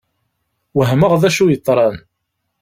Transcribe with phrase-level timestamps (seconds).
[0.77, 1.97] Wehmeɣ d acu yeḍran.